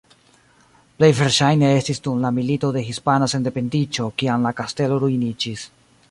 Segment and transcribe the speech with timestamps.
[1.01, 5.67] Plej verŝajne estis dum la Milito de Hispana Sendependiĝo kiam la kastelo ruiniĝis.